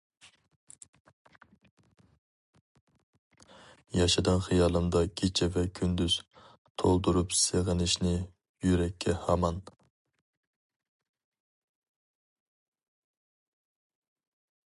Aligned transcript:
ياشىدىڭ 3.97 4.41
خىيالىمدا 4.45 5.03
كېچە 5.21 5.49
ۋە 5.57 5.65
كۈندۈز، 5.81 6.17
تولدۇرۇپ 6.83 7.37
سېغىنىشنى 7.41 8.15
يۈرەككە 8.69 9.17
ھامان! 9.27 9.63